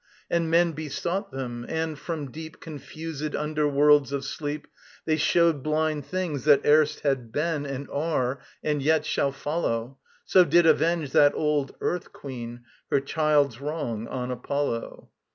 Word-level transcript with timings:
And 0.31 0.49
men 0.49 0.71
besought 0.71 1.31
them; 1.31 1.63
and 1.69 1.95
from 1.95 2.31
deep 2.31 2.59
Confused 2.59 3.33
underworlds 3.35 4.11
of 4.11 4.25
sleep 4.25 4.65
They 5.05 5.15
showed 5.15 5.61
blind 5.61 6.07
things 6.07 6.43
that 6.45 6.65
erst 6.65 7.01
had 7.01 7.31
been 7.31 7.67
And 7.67 7.87
are 7.91 8.41
and 8.63 8.81
yet 8.81 9.05
shall 9.05 9.31
follow 9.31 9.99
So 10.25 10.43
did 10.43 10.65
avenge 10.65 11.11
that 11.11 11.35
old 11.35 11.75
Earth 11.81 12.11
Queen 12.11 12.61
Her 12.89 12.99
child's 12.99 13.61
wrong 13.61 14.07
on 14.07 14.31
Apollo. 14.31 15.11